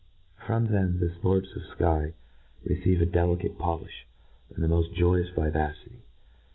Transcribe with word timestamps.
From 0.47 0.65
them 0.65 0.99
the 0.99 1.09
fports 1.13 1.49
of 1.55 1.61
the 1.77 1.83
Iky 1.85 2.13
receive 2.63 3.01
a 3.01 3.05
deli 3.05 3.37
cate 3.39 3.59
polifli, 3.59 4.05
and 4.49 4.63
the 4.63 4.67
moft 4.67 4.95
joyous 4.95 5.29
vivacity. 5.29 6.01